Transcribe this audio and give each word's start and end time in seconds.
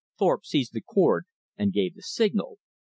Thorpe 0.17 0.47
seized 0.47 0.73
the 0.73 0.81
cord 0.81 1.25
and 1.59 1.71
gave 1.71 1.93
the 1.93 2.01
signal. 2.01 2.57